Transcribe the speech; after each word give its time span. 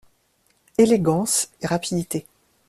Élégance 0.79 1.49
et 1.61 1.67
rapidité 1.67 2.25